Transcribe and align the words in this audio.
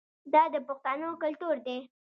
دا 0.33 0.43
د 0.53 0.55
پښتنو 0.67 1.09
کلتور 1.23 1.55
دی. 1.65 1.77